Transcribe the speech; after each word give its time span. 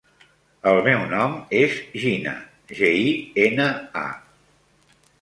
El 0.71 0.79
meu 0.87 1.03
nom 1.11 1.35
és 1.59 1.77
Gina: 2.05 2.35
ge, 2.81 2.93
i, 3.05 3.15
ena, 3.47 3.71
a. 4.09 4.93